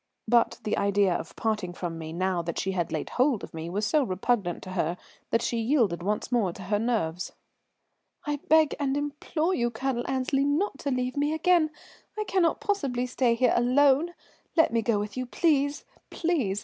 [0.27, 3.69] But the idea of parting from me now that she had laid hold of me
[3.69, 4.97] was so repugnant to her
[5.29, 7.33] that she yielded once more to her nerves.
[8.25, 11.69] "I beg and implore you, Colonel Annesley, not to leave me again.
[12.17, 14.15] I cannot possibly stay here alone.
[14.57, 16.59] Let me go with you, please, please.